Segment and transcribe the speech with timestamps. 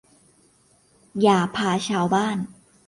[1.21, 2.37] อย่าพาชาวบ้าน